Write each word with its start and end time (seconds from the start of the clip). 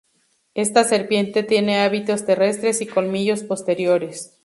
Esta 0.55 0.83
serpiente 0.83 1.43
tiene 1.43 1.81
hábitos 1.81 2.25
terrestres 2.25 2.81
y 2.81 2.87
colmillos 2.87 3.43
posteriores. 3.43 4.35